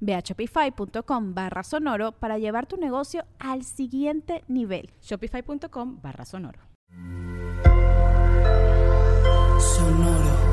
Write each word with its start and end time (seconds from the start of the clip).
Ve 0.00 0.14
a 0.14 0.20
shopify.com 0.20 1.34
barra 1.34 1.62
sonoro 1.62 2.12
para 2.12 2.38
llevar 2.38 2.66
tu 2.66 2.76
negocio 2.76 3.24
al 3.38 3.64
siguiente 3.64 4.44
nivel. 4.48 4.90
Shopify.com 5.02 6.00
barra 6.02 6.24
sonoro. 6.24 6.60
Sonoro. 9.60 10.48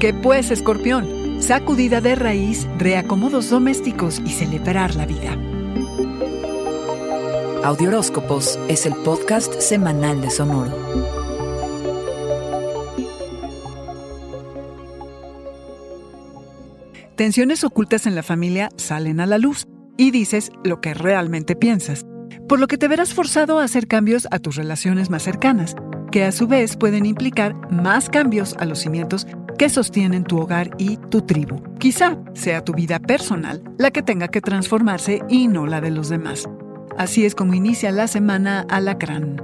¿Qué 0.00 0.12
pues, 0.12 0.50
escorpión? 0.50 1.40
Sacudida 1.40 2.00
de 2.00 2.14
raíz, 2.14 2.68
reacomodos 2.78 3.50
domésticos 3.50 4.20
y 4.20 4.30
celebrar 4.30 4.94
la 4.96 5.06
vida. 5.06 5.36
Audioróscopos 7.64 8.58
es 8.66 8.86
el 8.86 8.94
podcast 8.96 9.60
semanal 9.60 10.20
de 10.20 10.30
Sonoro. 10.30 11.21
Tensiones 17.16 17.62
ocultas 17.62 18.06
en 18.06 18.14
la 18.14 18.22
familia 18.22 18.70
salen 18.76 19.20
a 19.20 19.26
la 19.26 19.36
luz 19.36 19.66
y 19.98 20.10
dices 20.12 20.50
lo 20.64 20.80
que 20.80 20.94
realmente 20.94 21.54
piensas, 21.54 22.06
por 22.48 22.58
lo 22.58 22.66
que 22.66 22.78
te 22.78 22.88
verás 22.88 23.12
forzado 23.12 23.58
a 23.58 23.64
hacer 23.64 23.86
cambios 23.86 24.26
a 24.30 24.38
tus 24.38 24.56
relaciones 24.56 25.10
más 25.10 25.22
cercanas, 25.22 25.76
que 26.10 26.24
a 26.24 26.32
su 26.32 26.46
vez 26.46 26.76
pueden 26.76 27.04
implicar 27.04 27.54
más 27.70 28.08
cambios 28.08 28.56
a 28.58 28.64
los 28.64 28.80
cimientos 28.80 29.26
que 29.58 29.68
sostienen 29.68 30.24
tu 30.24 30.38
hogar 30.38 30.70
y 30.78 30.96
tu 30.96 31.20
tribu. 31.20 31.62
Quizá 31.78 32.16
sea 32.32 32.64
tu 32.64 32.72
vida 32.72 32.98
personal 32.98 33.62
la 33.76 33.90
que 33.90 34.02
tenga 34.02 34.28
que 34.28 34.40
transformarse 34.40 35.20
y 35.28 35.48
no 35.48 35.66
la 35.66 35.82
de 35.82 35.90
los 35.90 36.08
demás. 36.08 36.48
Así 36.96 37.26
es 37.26 37.34
como 37.34 37.52
inicia 37.52 37.92
la 37.92 38.08
semana 38.08 38.66
alacrán. 38.70 39.36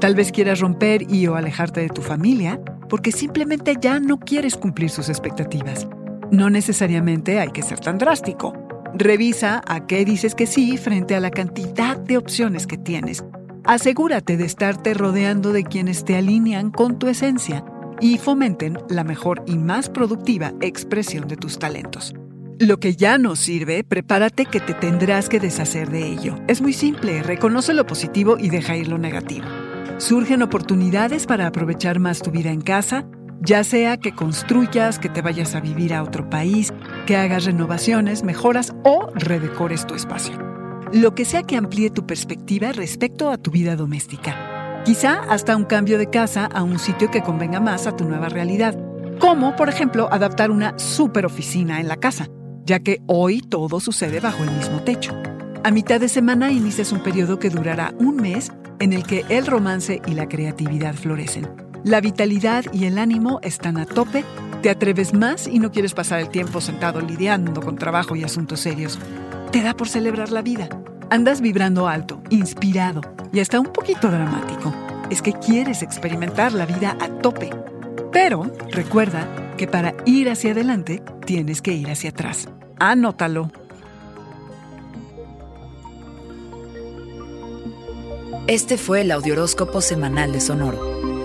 Tal 0.00 0.14
vez 0.14 0.32
quieras 0.32 0.60
romper 0.60 1.10
y 1.10 1.26
o 1.28 1.36
alejarte 1.36 1.80
de 1.80 1.88
tu 1.88 2.02
familia 2.02 2.60
porque 2.90 3.10
simplemente 3.10 3.76
ya 3.80 4.00
no 4.00 4.18
quieres 4.18 4.54
cumplir 4.56 4.90
sus 4.90 5.08
expectativas. 5.08 5.88
No 6.30 6.50
necesariamente 6.50 7.38
hay 7.38 7.50
que 7.50 7.62
ser 7.62 7.78
tan 7.78 7.98
drástico. 7.98 8.52
Revisa 8.94 9.62
a 9.66 9.86
qué 9.86 10.04
dices 10.04 10.34
que 10.34 10.46
sí 10.46 10.76
frente 10.76 11.14
a 11.14 11.20
la 11.20 11.30
cantidad 11.30 11.96
de 11.96 12.16
opciones 12.16 12.66
que 12.66 12.78
tienes. 12.78 13.24
Asegúrate 13.64 14.36
de 14.36 14.44
estarte 14.44 14.94
rodeando 14.94 15.52
de 15.52 15.64
quienes 15.64 16.04
te 16.04 16.16
alinean 16.16 16.70
con 16.70 16.98
tu 16.98 17.08
esencia 17.08 17.64
y 18.00 18.18
fomenten 18.18 18.78
la 18.88 19.04
mejor 19.04 19.42
y 19.46 19.58
más 19.58 19.88
productiva 19.88 20.52
expresión 20.60 21.28
de 21.28 21.36
tus 21.36 21.58
talentos. 21.58 22.14
Lo 22.58 22.80
que 22.80 22.96
ya 22.96 23.18
no 23.18 23.36
sirve, 23.36 23.84
prepárate 23.84 24.46
que 24.46 24.60
te 24.60 24.72
tendrás 24.72 25.28
que 25.28 25.40
deshacer 25.40 25.90
de 25.90 26.06
ello. 26.06 26.36
Es 26.48 26.62
muy 26.62 26.72
simple, 26.72 27.22
reconoce 27.22 27.74
lo 27.74 27.86
positivo 27.86 28.38
y 28.38 28.48
deja 28.48 28.76
ir 28.76 28.88
lo 28.88 28.98
negativo. 28.98 29.46
Surgen 29.98 30.42
oportunidades 30.42 31.26
para 31.26 31.46
aprovechar 31.46 31.98
más 31.98 32.20
tu 32.20 32.30
vida 32.30 32.50
en 32.50 32.62
casa 32.62 33.06
ya 33.40 33.64
sea 33.64 33.96
que 33.96 34.14
construyas, 34.14 34.98
que 34.98 35.08
te 35.08 35.22
vayas 35.22 35.54
a 35.54 35.60
vivir 35.60 35.94
a 35.94 36.02
otro 36.02 36.28
país, 36.28 36.72
que 37.06 37.16
hagas 37.16 37.44
renovaciones, 37.44 38.22
mejoras 38.22 38.74
o 38.84 39.10
redecores 39.14 39.86
tu 39.86 39.94
espacio. 39.94 40.38
Lo 40.92 41.14
que 41.14 41.24
sea 41.24 41.42
que 41.42 41.56
amplíe 41.56 41.90
tu 41.90 42.06
perspectiva 42.06 42.72
respecto 42.72 43.30
a 43.30 43.38
tu 43.38 43.50
vida 43.50 43.76
doméstica. 43.76 44.82
Quizá 44.84 45.20
hasta 45.28 45.56
un 45.56 45.64
cambio 45.64 45.98
de 45.98 46.08
casa 46.08 46.46
a 46.46 46.62
un 46.62 46.78
sitio 46.78 47.10
que 47.10 47.22
convenga 47.22 47.60
más 47.60 47.86
a 47.86 47.96
tu 47.96 48.04
nueva 48.04 48.28
realidad. 48.28 48.78
Como, 49.18 49.56
por 49.56 49.68
ejemplo, 49.68 50.08
adaptar 50.12 50.50
una 50.50 50.78
super 50.78 51.26
oficina 51.26 51.80
en 51.80 51.88
la 51.88 51.96
casa, 51.96 52.28
ya 52.64 52.78
que 52.80 53.02
hoy 53.06 53.40
todo 53.40 53.80
sucede 53.80 54.20
bajo 54.20 54.44
el 54.44 54.52
mismo 54.52 54.82
techo. 54.82 55.12
A 55.64 55.72
mitad 55.72 55.98
de 55.98 56.08
semana 56.08 56.52
inicias 56.52 56.92
un 56.92 57.00
periodo 57.00 57.40
que 57.40 57.50
durará 57.50 57.92
un 57.98 58.16
mes 58.16 58.52
en 58.78 58.92
el 58.92 59.04
que 59.04 59.24
el 59.28 59.46
romance 59.46 60.00
y 60.06 60.12
la 60.12 60.28
creatividad 60.28 60.94
florecen. 60.94 61.65
La 61.84 62.00
vitalidad 62.00 62.64
y 62.72 62.86
el 62.86 62.98
ánimo 62.98 63.38
están 63.42 63.76
a 63.76 63.86
tope, 63.86 64.24
te 64.62 64.70
atreves 64.70 65.14
más 65.14 65.46
y 65.46 65.58
no 65.58 65.70
quieres 65.70 65.94
pasar 65.94 66.20
el 66.20 66.28
tiempo 66.28 66.60
sentado 66.60 67.00
lidiando 67.00 67.60
con 67.60 67.76
trabajo 67.76 68.16
y 68.16 68.24
asuntos 68.24 68.60
serios. 68.60 68.98
Te 69.52 69.62
da 69.62 69.74
por 69.74 69.88
celebrar 69.88 70.32
la 70.32 70.42
vida. 70.42 70.68
Andas 71.10 71.40
vibrando 71.40 71.86
alto, 71.86 72.20
inspirado 72.30 73.00
y 73.32 73.40
hasta 73.40 73.60
un 73.60 73.66
poquito 73.66 74.10
dramático. 74.10 74.74
Es 75.10 75.22
que 75.22 75.32
quieres 75.32 75.82
experimentar 75.82 76.52
la 76.52 76.66
vida 76.66 76.96
a 77.00 77.08
tope. 77.08 77.50
Pero 78.10 78.50
recuerda 78.72 79.54
que 79.56 79.68
para 79.68 79.94
ir 80.04 80.28
hacia 80.30 80.52
adelante 80.52 81.02
tienes 81.24 81.62
que 81.62 81.72
ir 81.72 81.90
hacia 81.90 82.10
atrás. 82.10 82.48
Anótalo. 82.78 83.52
Este 88.48 88.78
fue 88.78 89.02
el 89.02 89.10
Audioróscopo 89.10 89.80
Semanal 89.80 90.32
de 90.32 90.40
Sonoro. 90.40 90.95